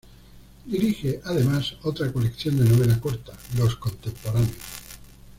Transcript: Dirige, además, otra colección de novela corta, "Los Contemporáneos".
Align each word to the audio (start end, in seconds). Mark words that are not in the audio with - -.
Dirige, 0.65 1.21
además, 1.25 1.75
otra 1.83 2.11
colección 2.11 2.57
de 2.57 2.65
novela 2.65 2.99
corta, 2.99 3.33
"Los 3.55 3.75
Contemporáneos". 3.75 4.57